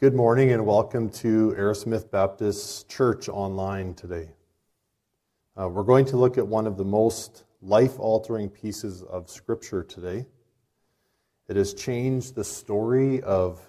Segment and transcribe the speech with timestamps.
[0.00, 4.30] Good morning and welcome to Arrowsmith Baptist Church online today.
[5.60, 9.82] Uh, we're going to look at one of the most life altering pieces of Scripture
[9.82, 10.24] today.
[11.48, 13.60] It has changed the story of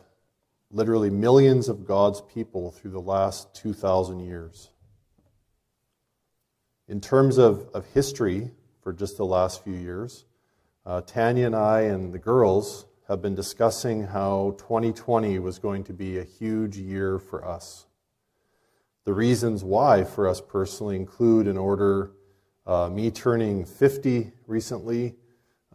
[0.70, 4.70] literally millions of God's people through the last 2,000 years.
[6.88, 8.52] In terms of, of history,
[8.82, 10.24] for just the last few years,
[10.86, 15.92] uh, Tanya and I and the girls have been discussing how 2020 was going to
[15.92, 17.86] be a huge year for us.
[19.04, 22.12] The reasons why for us personally include, in order,
[22.66, 25.16] uh, me turning 50 recently,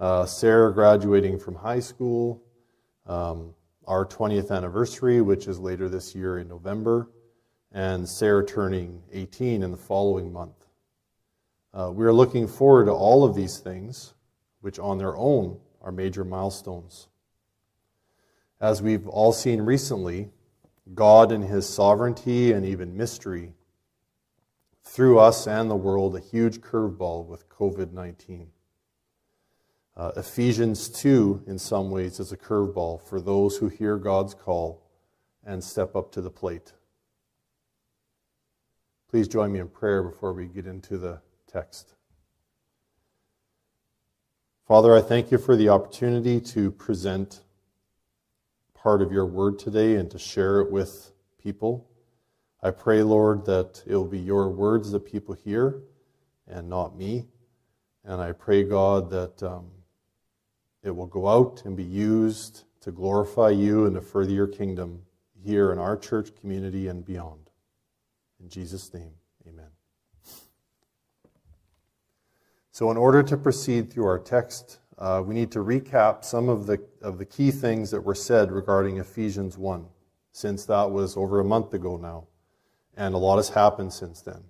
[0.00, 2.42] uh, Sarah graduating from high school,
[3.04, 3.54] um,
[3.86, 7.10] our 20th anniversary, which is later this year in November,
[7.70, 10.68] and Sarah turning 18 in the following month.
[11.74, 14.14] Uh, we are looking forward to all of these things,
[14.62, 17.08] which on their own are major milestones.
[18.60, 20.30] As we've all seen recently,
[20.94, 23.52] God in his sovereignty and even mystery
[24.82, 28.48] threw us and the world a huge curveball with COVID 19.
[29.96, 34.82] Uh, Ephesians 2, in some ways, is a curveball for those who hear God's call
[35.44, 36.72] and step up to the plate.
[39.10, 41.94] Please join me in prayer before we get into the text.
[44.66, 47.42] Father, I thank you for the opportunity to present
[48.86, 51.10] part of your word today and to share it with
[51.42, 51.90] people.
[52.62, 55.82] I pray, Lord, that it will be your words that people hear
[56.46, 57.26] and not me.
[58.04, 59.72] And I pray, God, that um,
[60.84, 65.02] it will go out and be used to glorify you and to further your kingdom
[65.44, 67.50] here in our church community and beyond.
[68.40, 69.10] In Jesus' name,
[69.48, 69.70] amen.
[72.70, 76.66] So, in order to proceed through our text, uh, we need to recap some of
[76.66, 79.84] the, of the key things that were said regarding Ephesians 1,
[80.32, 82.26] since that was over a month ago now,
[82.96, 84.42] and a lot has happened since then.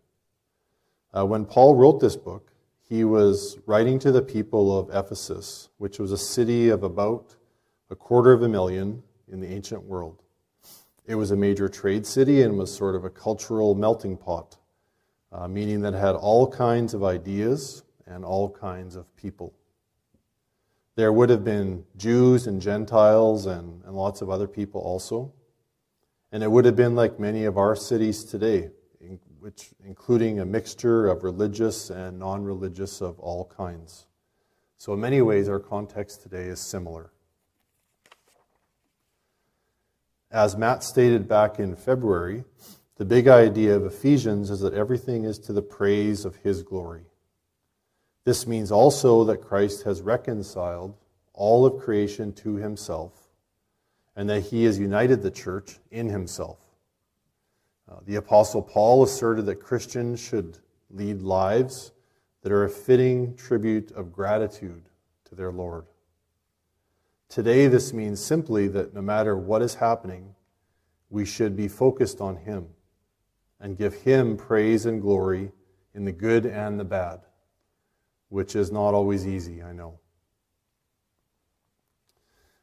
[1.17, 2.53] Uh, when Paul wrote this book,
[2.89, 7.35] he was writing to the people of Ephesus, which was a city of about
[7.91, 10.23] a quarter of a million in the ancient world.
[11.06, 14.56] It was a major trade city and was sort of a cultural melting pot,
[15.33, 19.53] uh, meaning that it had all kinds of ideas and all kinds of people
[20.97, 25.33] there would have been Jews and Gentiles and, and lots of other people also.
[26.33, 28.71] And it would have been like many of our cities today,
[29.01, 34.06] in, which, including a mixture of religious and non religious of all kinds.
[34.79, 37.12] So, in many ways, our context today is similar.
[40.31, 42.45] As Matt stated back in February,
[42.97, 47.05] the big idea of Ephesians is that everything is to the praise of his glory.
[48.26, 50.97] This means also that Christ has reconciled
[51.32, 53.12] all of creation to himself
[54.16, 56.59] and that he has united the church in himself.
[57.88, 60.59] Uh, the Apostle Paul asserted that Christians should
[60.91, 61.92] lead lives
[62.42, 64.88] that are a fitting tribute of gratitude
[65.26, 65.87] to their Lord.
[67.28, 70.34] Today, this means simply that no matter what is happening,
[71.10, 72.66] we should be focused on Him
[73.60, 75.53] and give Him praise and glory
[75.94, 77.20] in the good and the bad
[78.28, 79.98] which is not always easy, I know.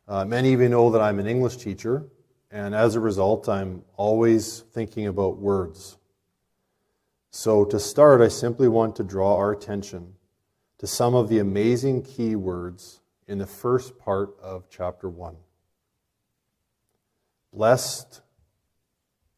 [0.08, 2.06] Uh, many of you know that I'm an English teacher,
[2.52, 5.98] and as a result, I'm always thinking about words.
[7.32, 10.14] So, to start, I simply want to draw our attention
[10.78, 15.36] to some of the amazing key words in the first part of chapter 1.
[17.54, 18.22] Blessed,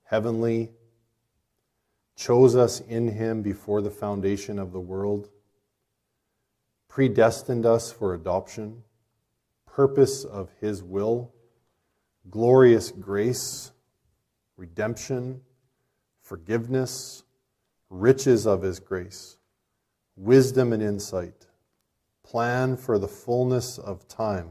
[0.03, 0.71] heavenly,
[2.15, 5.29] chose us in him before the foundation of the world
[6.95, 8.81] predestined us for adoption,
[9.65, 11.29] purpose of His will,
[12.29, 13.73] glorious grace,
[14.55, 15.41] redemption,
[16.21, 17.25] forgiveness,
[17.89, 19.35] riches of His grace,
[20.15, 21.47] wisdom and insight,
[22.23, 24.49] plan for the fullness of time,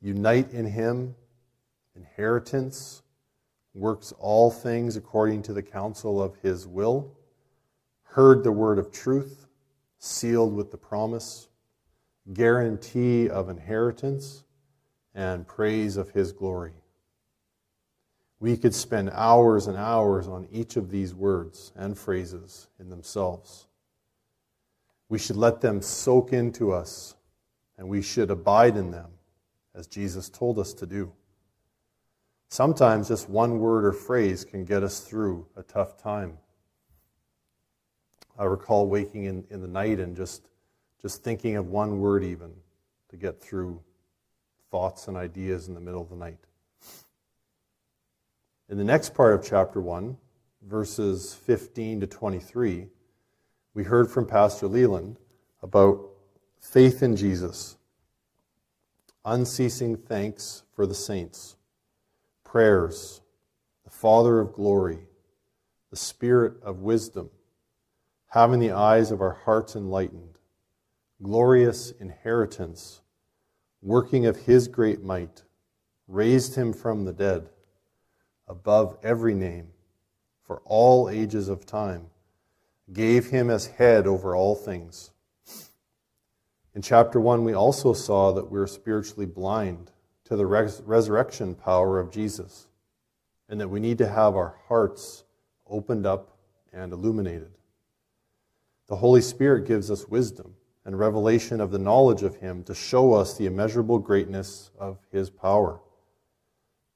[0.00, 1.14] unite in Him,
[1.94, 3.04] inheritance,
[3.74, 7.16] works all things according to the counsel of His will,
[8.02, 9.47] heard the word of truth
[9.98, 11.48] sealed with the promise,
[12.32, 14.44] guarantee of inheritance,
[15.14, 16.74] and praise of his glory.
[18.40, 23.66] We could spend hours and hours on each of these words and phrases in themselves.
[25.08, 27.16] We should let them soak into us,
[27.76, 29.10] and we should abide in them,
[29.74, 31.12] as Jesus told us to do.
[32.50, 36.38] Sometimes just one word or phrase can get us through a tough time.
[38.38, 40.48] I recall waking in, in the night and just,
[41.02, 42.52] just thinking of one word, even
[43.08, 43.80] to get through
[44.70, 46.38] thoughts and ideas in the middle of the night.
[48.68, 50.16] In the next part of chapter 1,
[50.62, 52.86] verses 15 to 23,
[53.74, 55.16] we heard from Pastor Leland
[55.62, 56.00] about
[56.60, 57.76] faith in Jesus,
[59.24, 61.56] unceasing thanks for the saints,
[62.44, 63.20] prayers,
[63.84, 64.98] the Father of glory,
[65.90, 67.30] the Spirit of wisdom,
[68.28, 70.38] having the eyes of our hearts enlightened,
[71.22, 73.00] glorious inheritance,
[73.80, 75.42] working of his great might,
[76.06, 77.48] raised him from the dead,
[78.46, 79.68] above every name,
[80.44, 82.06] for all ages of time,
[82.92, 85.10] gave him as head over all things.
[86.74, 89.90] In chapter 1, we also saw that we're spiritually blind
[90.24, 92.68] to the res- resurrection power of Jesus,
[93.48, 95.24] and that we need to have our hearts
[95.66, 96.36] opened up
[96.72, 97.57] and illuminated.
[98.88, 100.54] The Holy Spirit gives us wisdom
[100.84, 105.28] and revelation of the knowledge of Him to show us the immeasurable greatness of His
[105.28, 105.80] power.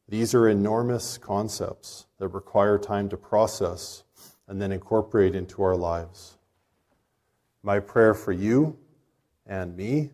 [0.08, 4.04] These are enormous concepts that require time to process
[4.48, 6.38] and then incorporate into our lives.
[7.62, 8.78] My prayer for you
[9.46, 10.10] and me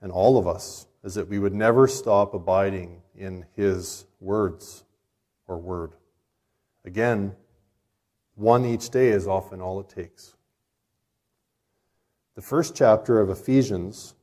[0.00, 4.84] and all of us is that we would never stop abiding in His words
[5.48, 5.94] or word.
[6.84, 7.34] Again,
[8.36, 10.36] one each day is often all it takes.
[12.40, 14.14] The first chapter of Ephesians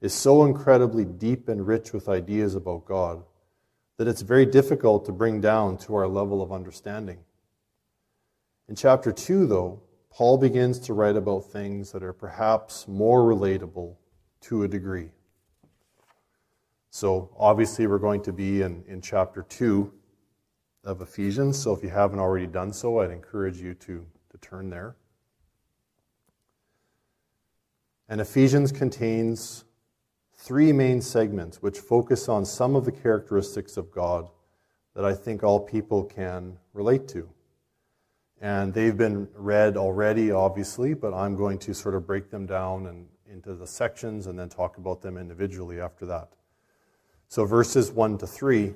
[0.00, 3.22] is so incredibly deep and rich with ideas about God
[3.98, 7.20] that it's very difficult to bring down to our level of understanding.
[8.68, 9.80] In chapter 2, though,
[10.10, 13.94] Paul begins to write about things that are perhaps more relatable
[14.40, 15.12] to a degree.
[16.90, 19.92] So, obviously, we're going to be in, in chapter 2
[20.82, 21.56] of Ephesians.
[21.56, 24.96] So, if you haven't already done so, I'd encourage you to, to turn there.
[28.10, 29.64] And Ephesians contains
[30.34, 34.28] three main segments which focus on some of the characteristics of God
[34.96, 37.30] that I think all people can relate to.
[38.40, 42.86] And they've been read already, obviously, but I'm going to sort of break them down
[42.86, 46.32] and into the sections and then talk about them individually after that.
[47.28, 48.74] So verses 1 to 3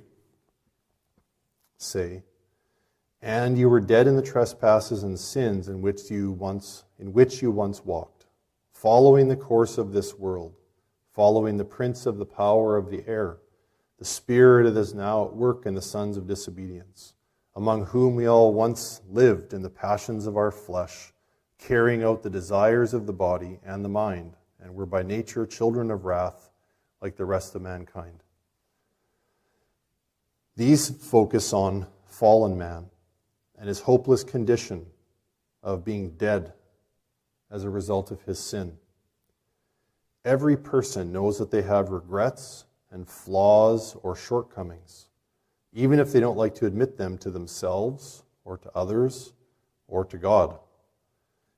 [1.76, 2.22] say,
[3.20, 7.42] And you were dead in the trespasses and sins in which you once in which
[7.42, 8.13] you once walked,
[8.84, 10.52] following the course of this world,
[11.10, 13.38] following the prince of the power of the air,
[13.98, 17.14] the spirit that is now at work in the sons of disobedience,
[17.56, 21.14] among whom we all once lived in the passions of our flesh,
[21.56, 25.90] carrying out the desires of the body and the mind, and were by nature children
[25.90, 26.50] of wrath
[27.00, 28.22] like the rest of mankind.
[30.56, 32.90] These focus on fallen man
[33.58, 34.84] and his hopeless condition
[35.62, 36.52] of being dead
[37.50, 38.76] as a result of his sin.
[40.24, 45.08] Every person knows that they have regrets and flaws or shortcomings,
[45.72, 49.32] even if they don't like to admit them to themselves or to others
[49.88, 50.58] or to God.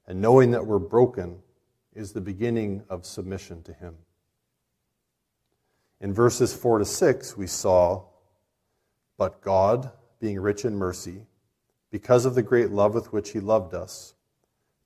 [0.07, 1.39] And knowing that we're broken
[1.95, 3.95] is the beginning of submission to Him.
[6.01, 8.03] In verses 4 to 6, we saw
[9.17, 9.91] but God,
[10.21, 11.27] being rich in mercy,
[11.91, 14.15] because of the great love with which He loved us,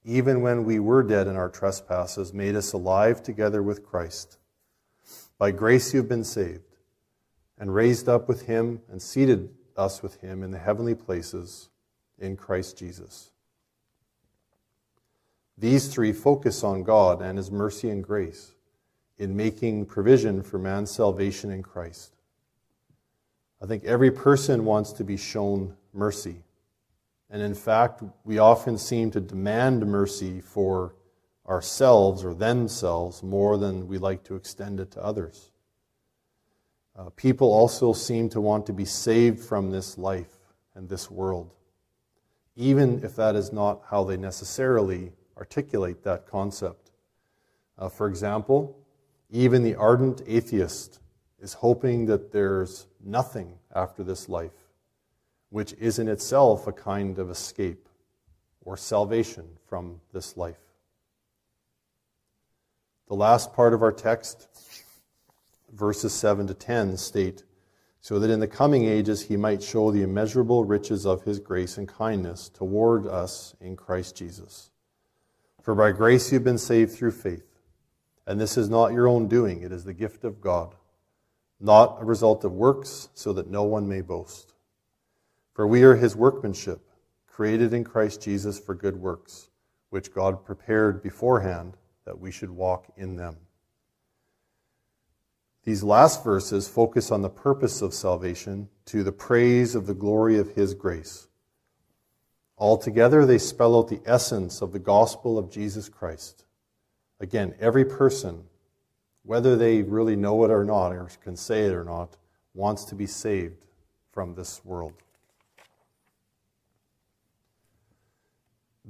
[0.05, 4.39] even when we were dead in our trespasses, made us alive together with Christ.
[5.39, 6.77] By grace you've been saved,
[7.59, 11.69] and raised up with Him, and seated us with Him in the heavenly places
[12.19, 13.31] in Christ Jesus.
[15.59, 18.53] These three focus on God and His mercy and grace
[19.19, 22.17] in making provision for man's salvation in Christ.
[23.63, 26.37] I think every person wants to be shown mercy.
[27.31, 30.95] And in fact, we often seem to demand mercy for
[31.49, 35.51] ourselves or themselves more than we like to extend it to others.
[36.97, 40.37] Uh, people also seem to want to be saved from this life
[40.75, 41.55] and this world,
[42.57, 46.91] even if that is not how they necessarily articulate that concept.
[47.79, 48.77] Uh, for example,
[49.31, 51.01] even the ardent atheist
[51.41, 54.60] is hoping that there's nothing after this life,
[55.51, 57.89] which is in itself a kind of escape
[58.63, 60.61] or salvation from this life.
[63.09, 64.49] The last part of our text,
[65.73, 67.45] verses 7 to 10, state
[68.03, 71.77] so that in the coming ages he might show the immeasurable riches of his grace
[71.77, 74.71] and kindness toward us in Christ Jesus.
[75.61, 77.45] For by grace you've been saved through faith.
[78.27, 80.75] And this is not your own doing, it is the gift of God
[81.61, 84.50] not a result of works, so that no one may boast.
[85.53, 86.81] For we are his workmanship,
[87.27, 89.51] created in Christ Jesus for good works,
[89.91, 93.37] which God prepared beforehand that we should walk in them.
[95.65, 100.39] These last verses focus on the purpose of salvation to the praise of the glory
[100.39, 101.29] of His grace.
[102.57, 106.45] Altogether, they spell out the essence of the gospel of Jesus Christ.
[107.21, 108.45] Again, every person,
[109.23, 112.17] whether they really know it or not, or can say it or not,
[112.55, 113.65] wants to be saved
[114.13, 114.95] from this world.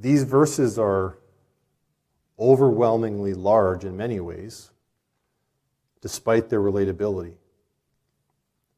[0.00, 1.18] These verses are
[2.38, 4.70] overwhelmingly large in many ways,
[6.00, 7.34] despite their relatability,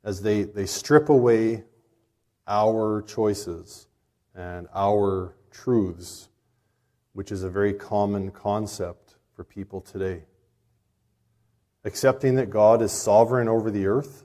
[0.02, 1.62] as they, they strip away
[2.48, 3.86] our choices
[4.34, 6.28] and our truths,
[7.12, 10.24] which is a very common concept for people today.
[11.84, 14.24] Accepting that God is sovereign over the earth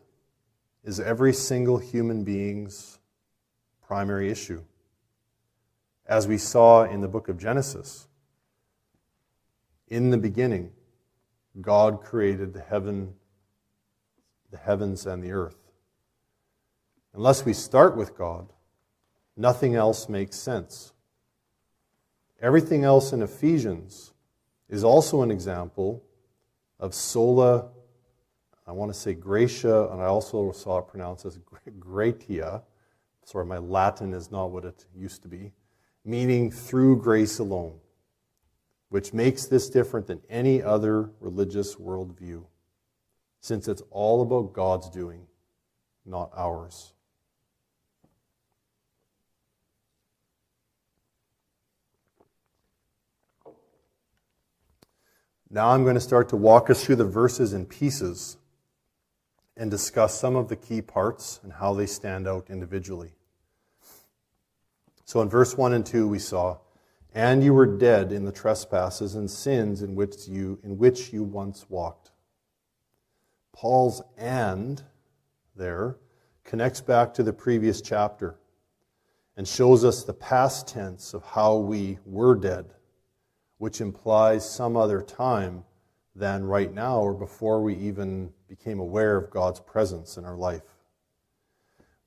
[0.84, 2.98] is every single human being's
[3.86, 4.64] primary issue.
[6.08, 8.08] As we saw in the book of Genesis,
[9.90, 10.72] in the beginning,
[11.62, 13.14] God created the heaven,
[14.52, 15.58] the heavens and the earth.
[17.14, 18.54] Unless we start with God,
[19.36, 20.94] nothing else makes sense.
[22.42, 24.14] Everything else in Ephesians
[24.70, 26.04] is also an example
[26.80, 27.70] of sola,
[28.68, 31.40] I want to say gratia, and I also saw it pronounced as
[31.80, 32.64] gratia.
[33.26, 35.54] Sorry, my Latin is not what it used to be,
[36.08, 37.80] meaning through grace alone
[38.90, 42.44] which makes this different than any other religious worldview,
[43.42, 45.28] since it's all about God's doing,
[46.06, 46.94] not ours.
[55.50, 58.38] Now I'm going to start to walk us through the verses in pieces
[59.56, 63.17] and discuss some of the key parts and how they stand out individually.
[65.08, 66.58] So in verse 1 and 2, we saw
[67.14, 71.24] and you were dead in the trespasses and sins in which you, in which you
[71.24, 72.12] once walked.
[73.54, 74.84] Paul's and
[75.56, 75.96] there
[76.44, 78.38] connects back to the previous chapter
[79.38, 82.74] and shows us the past tense of how we were dead,
[83.60, 85.64] which implies some other time
[86.16, 90.77] than right now or before we even became aware of God's presence in our life.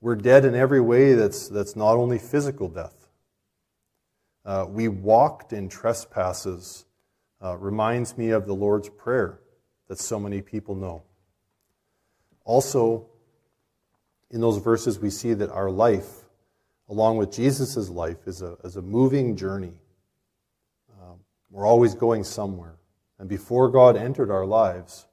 [0.01, 3.01] We're dead in every way that's, that's not only physical death
[4.45, 6.85] uh, we walked in trespasses
[7.43, 9.39] uh, reminds me of the Lord's Prayer
[9.87, 11.03] that so many people know.
[12.43, 13.07] Also,
[14.31, 16.25] in those verses, we see that our life,
[16.89, 19.73] along with Jesus' life, is a, is a moving journey.
[21.01, 22.77] Um, we're always going somewhere.
[23.19, 25.07] And before God entered our lives,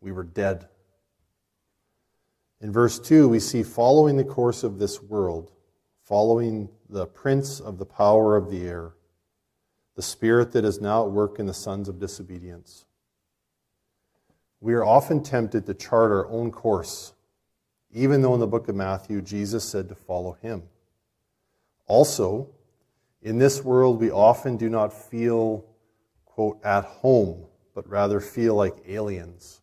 [0.00, 0.68] we were dead.
[2.60, 5.50] In verse 2, we see following the course of this world,
[6.02, 8.92] following the prince of the power of the air,
[9.96, 12.84] the spirit that is now at work in the sons of disobedience.
[14.60, 17.12] We are often tempted to chart our own course,
[17.92, 20.62] even though in the book of Matthew, Jesus said to follow him.
[21.86, 22.48] Also,
[23.20, 25.64] in this world, we often do not feel,
[26.24, 27.44] quote, at home,
[27.74, 29.60] but rather feel like aliens.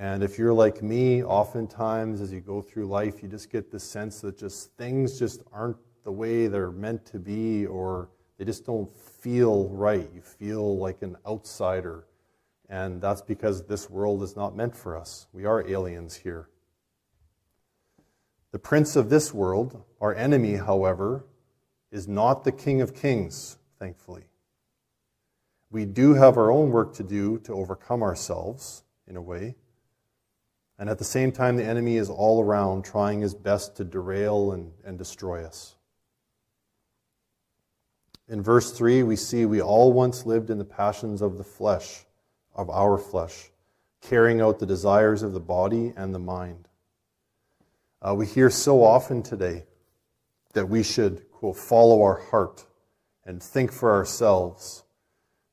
[0.00, 3.84] And if you're like me, oftentimes as you go through life, you just get this
[3.84, 8.64] sense that just things just aren't the way they're meant to be, or they just
[8.64, 10.08] don't feel right.
[10.14, 12.06] You feel like an outsider.
[12.70, 15.26] And that's because this world is not meant for us.
[15.34, 16.48] We are aliens here.
[18.52, 21.26] The prince of this world, our enemy, however,
[21.92, 24.24] is not the king of kings, thankfully.
[25.70, 29.56] We do have our own work to do to overcome ourselves, in a way.
[30.80, 34.52] And at the same time, the enemy is all around trying his best to derail
[34.52, 35.76] and, and destroy us.
[38.30, 42.06] In verse 3, we see we all once lived in the passions of the flesh,
[42.54, 43.50] of our flesh,
[44.00, 46.66] carrying out the desires of the body and the mind.
[48.00, 49.64] Uh, we hear so often today
[50.54, 52.64] that we should, quote, follow our heart
[53.26, 54.84] and think for ourselves.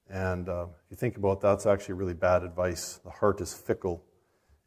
[0.10, 3.01] And uh, if you think about that, that's actually really bad advice.
[3.03, 4.05] The heart is fickle.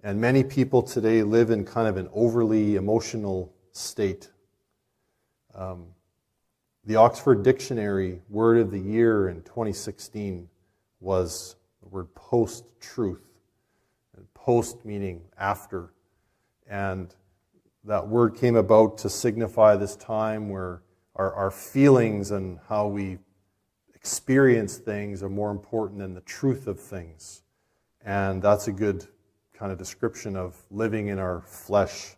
[0.03, 4.31] And many people today live in kind of an overly emotional state.
[5.55, 5.89] Um,
[6.87, 10.49] the Oxford Dictionary word of the year in 2016
[11.01, 13.21] was the word post truth.
[14.33, 15.93] Post meaning after.
[16.67, 17.15] And
[17.85, 20.81] that word came about to signify this time where
[21.15, 23.19] our, our feelings and how we
[23.95, 27.43] experience things are more important than the truth of things.
[28.03, 29.07] And that's a good
[29.61, 32.17] kind of description of living in our flesh.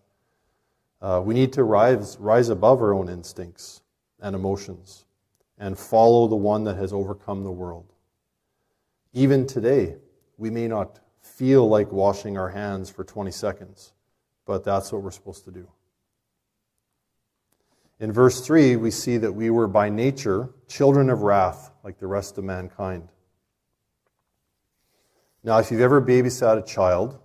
[1.01, 3.83] Uh, we need to rise, rise above our own instincts
[4.21, 5.07] and emotions
[5.59, 7.95] and follow the one that has overcome the world.
[9.13, 9.97] Even today,
[10.39, 13.93] we may not feel like washing our hands for 20 seconds,
[14.47, 15.67] but that's what we're supposed to do.
[17.99, 22.07] In verse 3, we see that we were by nature children of wrath, like the
[22.07, 23.09] rest of mankind.
[25.43, 27.19] Now, if you've ever babysat a child,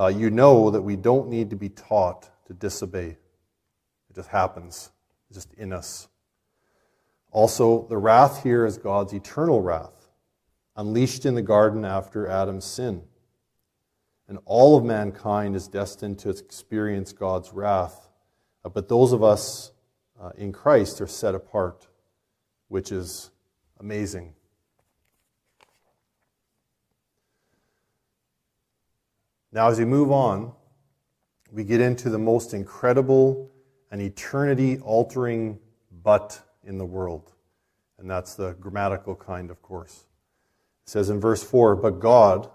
[0.00, 3.08] uh, you know that we don't need to be taught to disobey.
[3.08, 4.90] It just happens,
[5.28, 6.08] it's just in us.
[7.30, 10.08] Also, the wrath here is God's eternal wrath,
[10.74, 13.02] unleashed in the garden after Adam's sin.
[14.26, 18.08] And all of mankind is destined to experience God's wrath.
[18.64, 19.70] Uh, but those of us
[20.20, 21.88] uh, in Christ are set apart,
[22.68, 23.30] which is
[23.78, 24.32] amazing.
[29.52, 30.52] Now, as we move on,
[31.50, 33.50] we get into the most incredible
[33.90, 35.58] and eternity altering
[36.02, 37.32] but in the world.
[37.98, 40.04] And that's the grammatical kind, of course.
[40.86, 42.48] It says in verse 4 But God,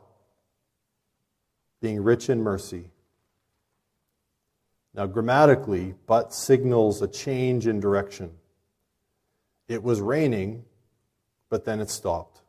[1.81, 2.89] being rich in mercy.
[4.93, 8.31] Now, grammatically, but signals a change in direction.
[9.67, 10.63] It was raining,
[11.49, 12.41] but then it stopped.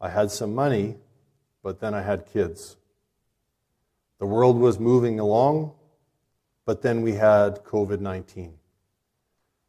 [0.00, 0.96] I had some money,
[1.62, 2.76] but then I had kids.
[4.22, 5.72] The world was moving along,
[6.64, 8.54] but then we had COVID 19.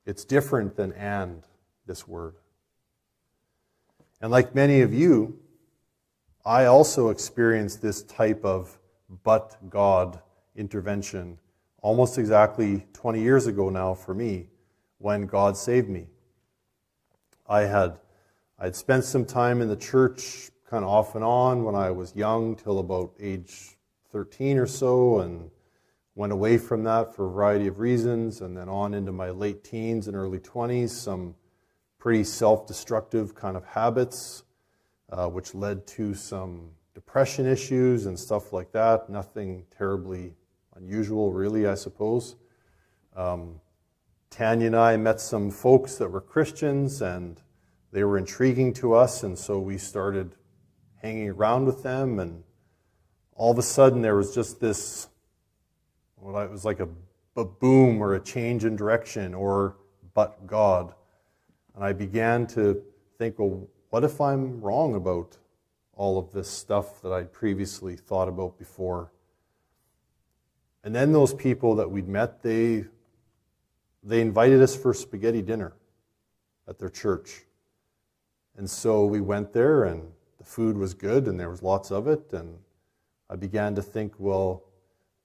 [0.05, 1.41] It's different than and,
[1.87, 2.35] this word.
[4.21, 5.39] And like many of you,
[6.45, 8.77] I also experienced this type of
[9.23, 10.21] but God
[10.55, 11.39] intervention
[11.81, 14.49] almost exactly 20 years ago now for me
[14.99, 16.05] when God saved me.
[17.49, 17.97] I had
[18.59, 22.15] I'd spent some time in the church kind of off and on when I was
[22.15, 23.77] young till about age
[24.13, 25.49] 13 or so and
[26.13, 29.63] went away from that for a variety of reasons and then on into my late
[29.63, 31.33] teens and early 20s some
[31.97, 34.43] pretty self-destructive kind of habits
[35.11, 39.09] uh, which led to some depression issues and stuff like that.
[39.09, 40.35] Nothing terribly
[40.75, 42.35] unusual really i suppose.
[43.15, 43.59] Um,
[44.29, 47.41] tanya and i met some folks that were christians and
[47.91, 50.35] they were intriguing to us and so we started
[51.01, 52.43] hanging around with them and
[53.35, 55.07] all of a sudden there was just this,
[56.17, 56.87] well, it was like a,
[57.35, 59.75] a boom or a change in direction or
[60.13, 60.93] but God.
[61.75, 62.81] And I began to
[63.17, 65.37] think, well, what if I'm wrong about
[65.95, 69.11] all of this stuff that I'd previously thought about before?
[70.83, 72.85] And then those people that we'd met, they,
[74.03, 75.73] they invited us for spaghetti dinner
[76.67, 77.43] at their church.
[78.57, 80.03] And so we went there, and
[80.37, 82.33] the food was good, and there was lots of it.
[82.33, 82.57] And
[83.29, 84.63] I began to think, well,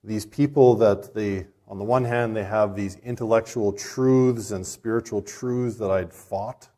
[0.04, 5.22] these people that they, on the one hand, they have these intellectual truths and spiritual
[5.22, 6.68] truths that I'd fought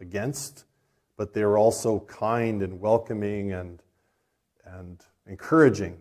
[0.00, 0.64] against,
[1.16, 3.82] but they were also kind and welcoming and,
[4.64, 5.98] and encouraging.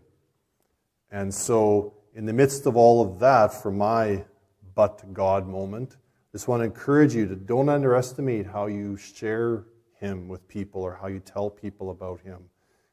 [1.12, 4.26] And so, in the midst of all of that, for my
[4.74, 9.66] but God moment, I just want to encourage you to don't underestimate how you share
[10.00, 12.44] Him with people or how you tell people about Him.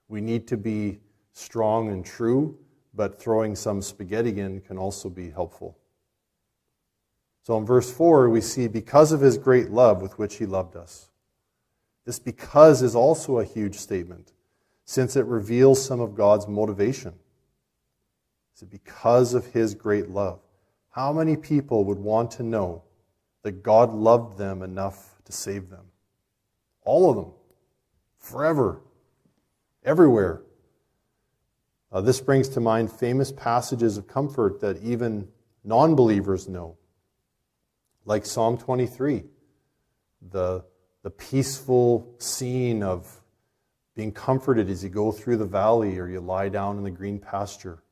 [0.09, 1.01] We need to be
[1.33, 2.59] strong and true,
[2.95, 5.79] but throwing some spaghetti in can also be helpful.
[7.43, 10.77] So in verse 4, we see, because of his great love with which he loved
[10.77, 11.09] us.
[12.05, 14.33] This because is also a huge statement,
[14.85, 17.15] since it reveals some of God's motivation.
[18.55, 20.41] Is it because of his great love?
[20.91, 22.83] How many people would want to know
[23.43, 25.87] that God loved them enough to save them?
[26.85, 27.33] All of them.
[28.19, 28.83] Forever.
[29.85, 30.43] Everywhere.
[31.93, 35.29] Uh, this brings to mind famous passages of comfort that even
[35.63, 36.77] non believers know,
[38.07, 39.25] like Psalm 23,
[40.31, 40.65] the,
[41.03, 43.21] the peaceful scene of
[43.95, 47.19] being comforted as you go through the valley or you lie down in the green
[47.19, 47.83] pasture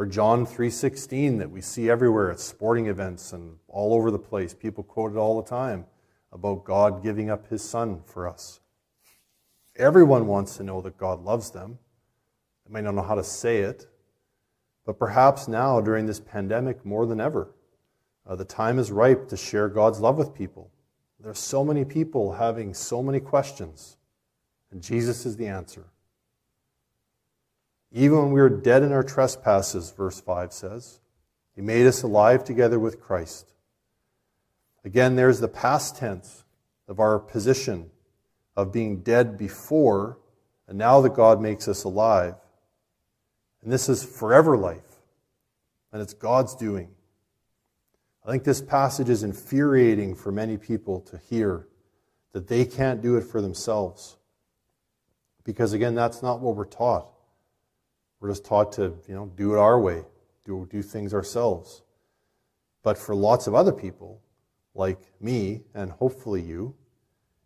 [0.00, 4.54] or John 3:16 that we see everywhere at sporting events and all over the place.
[4.54, 5.84] People quote it all the time
[6.32, 8.60] about God giving up his son for us.
[9.76, 11.78] Everyone wants to know that God loves them
[12.70, 13.88] they might not know how to say it,
[14.86, 17.52] but perhaps now during this pandemic more than ever,
[18.24, 20.70] uh, the time is ripe to share God's love with people.
[21.18, 23.96] There's so many people having so many questions,
[24.70, 25.86] and Jesus is the answer.
[27.92, 31.00] Even when we were dead in our trespasses, verse 5 says,
[31.56, 33.52] He made us alive together with Christ.
[34.84, 36.44] Again, there's the past tense
[36.86, 37.90] of our position
[38.56, 40.18] of being dead before,
[40.68, 42.36] and now that God makes us alive.
[43.62, 45.00] And this is forever life.
[45.92, 46.88] And it's God's doing.
[48.24, 51.66] I think this passage is infuriating for many people to hear
[52.32, 54.16] that they can't do it for themselves.
[55.44, 57.10] Because again, that's not what we're taught.
[58.20, 60.04] We're just taught to, you know, do it our way,
[60.44, 61.82] do, do things ourselves.
[62.82, 64.20] But for lots of other people,
[64.74, 66.74] like me and hopefully you,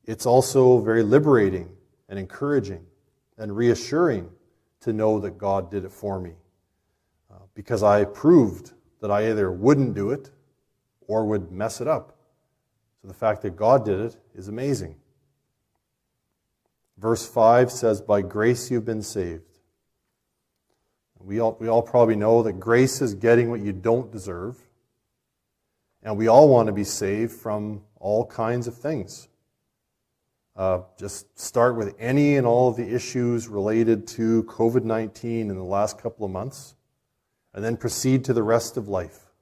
[0.04, 1.70] it's also very liberating
[2.08, 2.84] and encouraging
[3.38, 4.28] and reassuring
[4.84, 6.32] to know that God did it for me.
[7.30, 10.30] Uh, because I proved that I either wouldn't do it
[11.06, 12.16] or would mess it up.
[13.02, 14.96] So the fact that God did it is amazing.
[16.98, 19.42] Verse 5 says, By grace you've been saved.
[21.18, 24.58] We all, we all probably know that grace is getting what you don't deserve.
[26.02, 29.28] And we all want to be saved from all kinds of things.
[30.56, 35.56] Uh, just start with any and all of the issues related to COVID 19 in
[35.56, 36.76] the last couple of months,
[37.52, 39.32] and then proceed to the rest of life.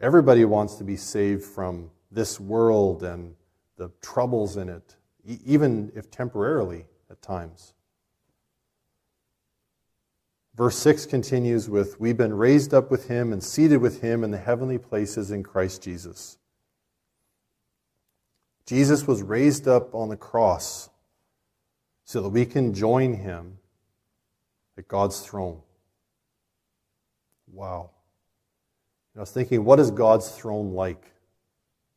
[0.00, 3.34] Everybody wants to be saved from this world and
[3.76, 7.74] the troubles in it, even if temporarily at times.
[10.54, 14.30] Verse 6 continues with We've been raised up with him and seated with him in
[14.30, 16.38] the heavenly places in Christ Jesus.
[18.70, 20.90] Jesus was raised up on the cross
[22.04, 23.58] so that we can join him
[24.78, 25.60] at God's throne.
[27.52, 27.90] Wow.
[29.16, 31.04] I was thinking, what is God's throne like?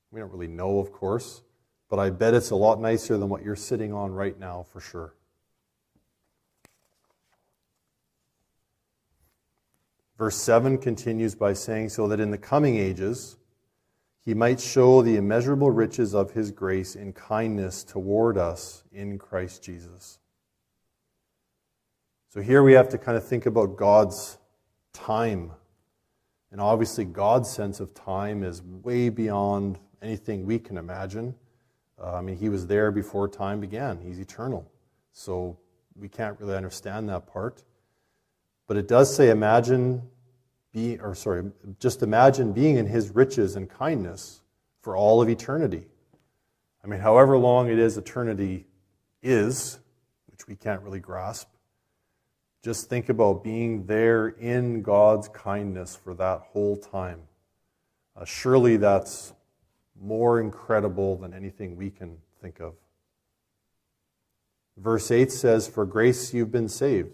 [0.10, 1.44] We don't really know, of course,
[1.92, 4.80] but I bet it's a lot nicer than what you're sitting on right now for
[4.80, 5.14] sure.
[10.18, 13.38] Verse 7 continues by saying, So that in the coming ages
[14.26, 19.64] he might show the immeasurable riches of his grace in kindness toward us in Christ
[19.64, 20.20] Jesus.
[22.30, 24.38] So here we have to kind of think about God's
[24.94, 25.52] time.
[26.52, 31.36] And obviously, God's sense of time is way beyond anything we can imagine.
[32.02, 34.70] Uh, I mean, he was there before time began, he's eternal.
[35.12, 35.58] So
[35.96, 37.64] we can't really understand that part.
[38.68, 40.02] But it does say, imagine
[40.74, 44.42] being, or sorry, just imagine being in his riches and kindness
[44.82, 45.86] for all of eternity.
[46.84, 48.66] I mean, however long it is eternity
[49.22, 49.80] is,
[50.30, 51.48] which we can't really grasp,
[52.64, 57.20] just think about being there in God's kindness for that whole time.
[58.16, 59.34] Uh, surely that's
[60.02, 62.74] more incredible than anything we can think of.
[64.78, 67.12] Verse 8 says, For grace you've been saved.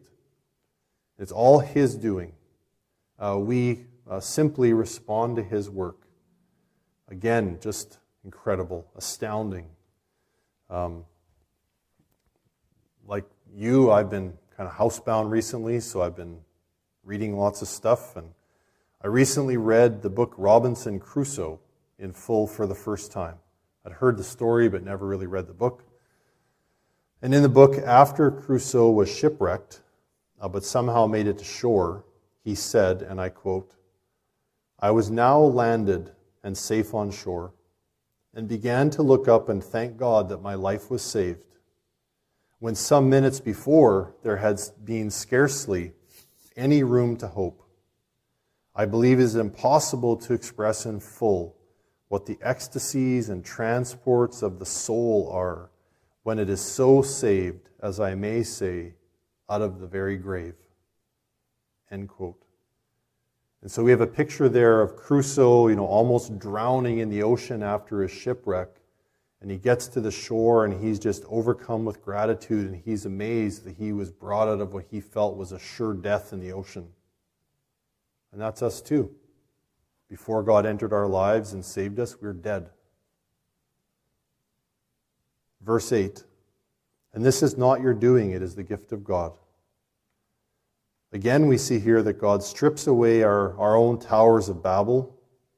[1.17, 2.34] It's all His doing.
[3.19, 6.08] Uh, we uh, simply respond to His work.
[7.10, 9.65] Again, just incredible, astounding.
[10.69, 11.03] Um,
[13.05, 16.38] like you, I've been kind of housebound recently, so I've been
[17.03, 18.15] reading lots of stuff.
[18.15, 18.29] And
[19.03, 21.60] I recently read the book Robinson Crusoe
[21.97, 23.36] in full for the first time.
[23.86, 25.84] I'd heard the story, but never really read the book.
[27.21, 29.82] And in the book, after Crusoe was shipwrecked,
[30.39, 32.05] uh, but somehow made it to shore,
[32.43, 33.75] he said, and I quote,
[34.80, 36.12] I was now landed
[36.43, 37.54] and safe on shore,
[38.34, 41.43] and began to look up and thank God that my life was saved.
[42.60, 45.93] When some minutes before there had been scarcely
[46.60, 47.63] any room to hope.
[48.75, 51.56] I believe it is impossible to express in full
[52.10, 55.69] what the ecstasies and transports of the soul are
[56.23, 58.93] when it is so saved, as I may say,
[59.49, 60.56] out of the very grave.
[61.91, 62.41] End quote.
[63.62, 67.23] And so we have a picture there of Crusoe, you know, almost drowning in the
[67.23, 68.69] ocean after his shipwreck.
[69.41, 73.63] And he gets to the shore and he's just overcome with gratitude and he's amazed
[73.63, 76.52] that he was brought out of what he felt was a sure death in the
[76.52, 76.88] ocean.
[78.32, 79.12] And that's us too.
[80.10, 82.69] Before God entered our lives and saved us, we we're dead.
[85.62, 86.23] Verse 8
[87.13, 89.38] And this is not your doing, it is the gift of God.
[91.12, 95.15] Again, we see here that God strips away our, our own towers of Babel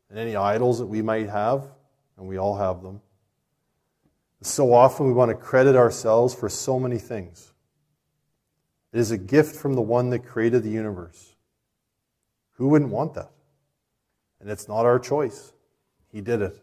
[0.09, 1.67] and any idols that we might have,
[2.17, 3.01] and we all have them.
[4.41, 7.53] So often we want to credit ourselves for so many things.
[8.93, 11.35] It is a gift from the one that created the universe.
[12.53, 13.31] Who wouldn't want that?
[14.39, 15.53] And it's not our choice.
[16.11, 16.61] He did it.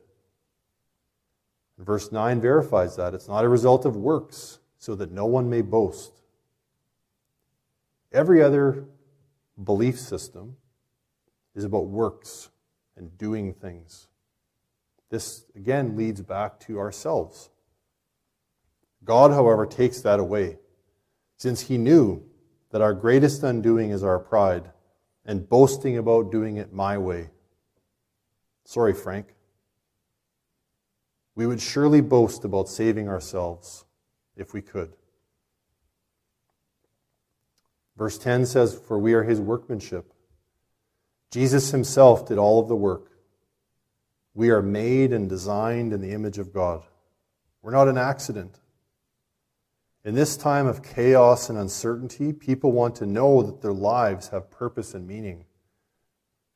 [1.79, 3.14] verse 9 verifies that.
[3.14, 6.17] It's not a result of works, so that no one may boast.
[8.12, 8.87] Every other
[9.62, 10.57] belief system
[11.55, 12.51] is about works
[12.97, 14.09] and doing things.
[15.11, 17.51] This, again, leads back to ourselves.
[19.05, 20.59] God, however, takes that away,
[21.37, 22.23] since He knew
[22.71, 24.71] that our greatest undoing is our pride
[25.25, 27.31] and boasting about doing it my way.
[28.64, 29.35] Sorry, Frank.
[31.35, 33.85] We would surely boast about saving ourselves
[34.37, 34.94] if we could.
[37.98, 40.12] Verse 10 says, For we are his workmanship.
[41.32, 43.11] Jesus himself did all of the work.
[44.34, 46.84] We are made and designed in the image of God.
[47.61, 48.61] We're not an accident.
[50.04, 54.48] In this time of chaos and uncertainty, people want to know that their lives have
[54.48, 55.44] purpose and meaning.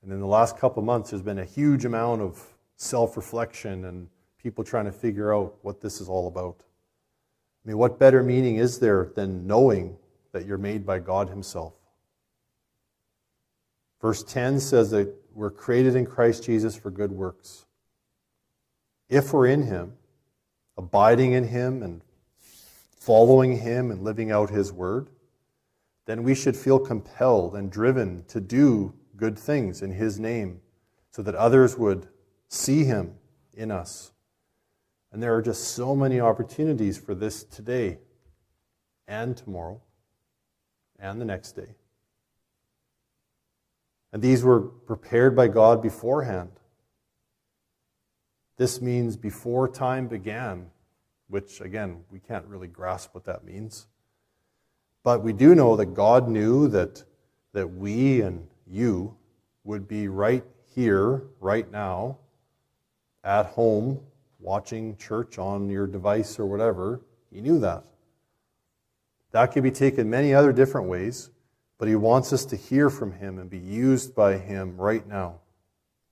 [0.03, 2.41] And in the last couple months, there's been a huge amount of
[2.77, 4.09] self reflection and
[4.41, 6.63] people trying to figure out what this is all about.
[7.65, 9.97] I mean, what better meaning is there than knowing
[10.33, 11.75] that you're made by God Himself?
[14.01, 17.67] Verse 10 says that we're created in Christ Jesus for good works.
[19.09, 19.95] If we're in Him,
[20.77, 22.03] abiding in Him and
[22.99, 25.09] following Him and living out His word,
[26.07, 30.61] then we should feel compelled and driven to do good things in His name
[31.11, 32.09] so that others would
[32.49, 33.15] see Him
[33.55, 34.13] in us.
[35.13, 37.99] And there are just so many opportunities for this today
[39.07, 39.81] and tomorrow
[41.03, 41.75] and the next day.
[44.13, 46.53] And these were prepared by God beforehand.
[48.57, 50.71] This means before time began,
[51.29, 53.87] which again, we can't really grasp what that means.
[55.03, 57.03] But we do know that God knew that,
[57.53, 59.17] that we and you
[59.65, 62.19] would be right here, right now,
[63.25, 64.01] at home,
[64.39, 67.01] watching church on your device or whatever.
[67.33, 67.85] He knew that.
[69.33, 71.31] That could be taken many other different ways,
[71.79, 75.41] but He wants us to hear from Him and be used by Him right now,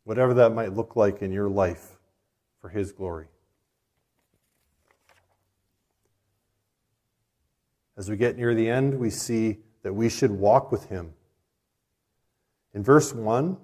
[0.04, 1.98] whatever that might look like in your life
[2.60, 3.28] for His glory.
[7.96, 11.12] As we get near the end, we see that we should walk with Him.
[12.72, 13.58] In verse 1,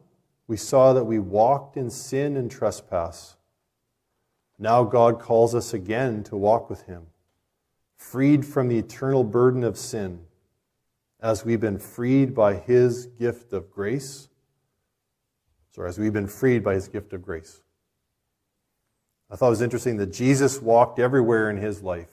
[0.47, 3.37] we saw that we walked in sin and trespass.
[4.59, 7.07] Now God calls us again to walk with Him,
[7.97, 10.21] freed from the eternal burden of sin,
[11.21, 14.29] as we've been freed by His gift of grace.
[15.75, 17.63] Sorry, as we've been freed by His gift of grace.
[19.31, 22.13] I thought it was interesting that Jesus walked everywhere in His life.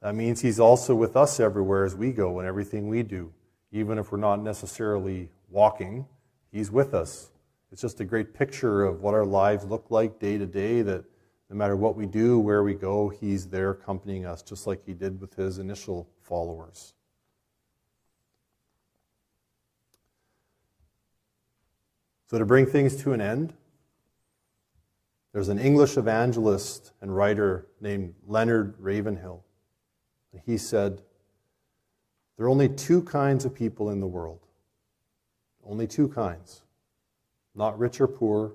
[0.00, 3.32] That means He's also with us everywhere as we go and everything we do,
[3.72, 6.06] even if we're not necessarily walking.
[6.52, 7.30] He's with us.
[7.72, 11.04] It's just a great picture of what our lives look like day to day, that
[11.52, 14.94] no matter what we do, where we go, He's there accompanying us, just like He
[14.94, 16.94] did with His initial followers.
[22.30, 23.52] So, to bring things to an end,
[25.34, 29.44] there's an English evangelist and writer named Leonard Ravenhill.
[30.46, 31.02] He said,
[32.38, 34.40] There are only two kinds of people in the world.
[35.66, 36.62] Only two kinds
[37.54, 38.54] not rich or poor,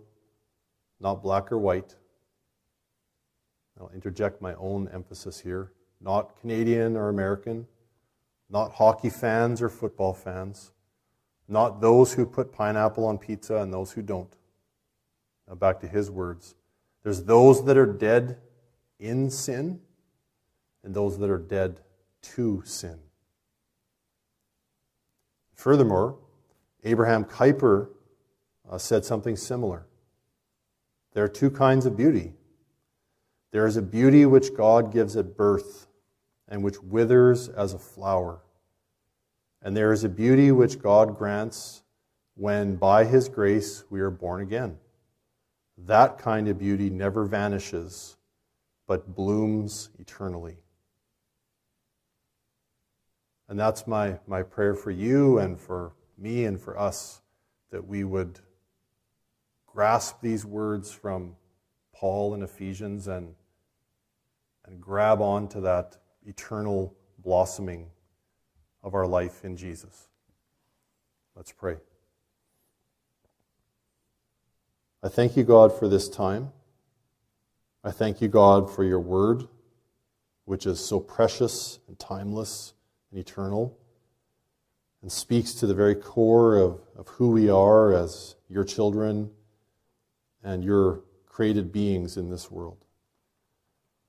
[1.00, 1.96] not black or white.
[3.80, 5.72] I'll interject my own emphasis here.
[6.02, 7.68] Not Canadian or American,
[8.50, 10.72] not hockey fans or football fans,
[11.48, 14.34] not those who put pineapple on pizza and those who don't.
[15.48, 16.56] Now back to his words.
[17.04, 18.38] There's those that are dead
[19.00, 19.80] in sin
[20.84, 21.82] and those that are dead
[22.22, 23.00] to sin.
[25.54, 26.18] Furthermore,
[26.84, 27.90] Abraham Kuyper
[28.70, 29.86] uh, said something similar.
[31.14, 32.34] There are two kinds of beauty.
[33.52, 35.88] There is a beauty which God gives at birth
[36.48, 38.42] and which withers as a flower.
[39.62, 41.84] And there is a beauty which God grants
[42.36, 44.78] when, by His grace, we are born again.
[45.78, 48.18] That kind of beauty never vanishes,
[48.88, 50.58] but blooms eternally.
[53.50, 57.22] And that's my, my prayer for you and for me and for us
[57.72, 58.40] that we would
[59.66, 61.36] grasp these words from
[62.00, 63.34] Paul in Ephesians and,
[64.68, 67.88] and grab on to that eternal blossoming
[68.84, 70.08] of our life in Jesus.
[71.36, 71.78] Let's pray.
[75.02, 76.52] I thank you, God, for this time.
[77.84, 79.48] I thank you, God, for your word,
[80.46, 82.74] which is so precious and timeless
[83.10, 83.76] and eternal,
[85.02, 89.32] and speaks to the very core of, of who we are as your children
[90.44, 91.02] and your
[91.38, 92.84] created beings in this world.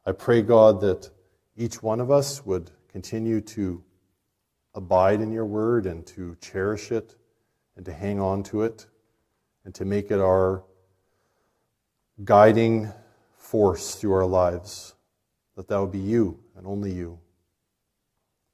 [0.06, 1.10] I pray, God, that
[1.58, 3.84] each one of us would continue to
[4.74, 7.16] abide in your word and to cherish it
[7.76, 8.86] and to hang on to it
[9.66, 10.64] and to make it our
[12.24, 12.90] guiding
[13.36, 14.94] force through our lives.
[15.54, 17.18] That that would be you and only you.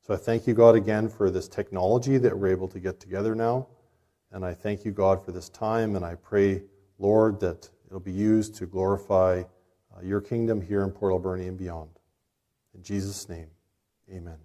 [0.04, 3.36] So I thank you, God, again for this technology that we're able to get together
[3.36, 3.68] now.
[4.32, 5.94] And I thank you, God, for this time.
[5.94, 6.64] And I pray,
[6.98, 9.42] Lord, that it'll be used to glorify
[9.96, 11.90] uh, your kingdom here in Port Alberni and beyond.
[12.74, 13.48] In Jesus' name,
[14.10, 14.38] amen.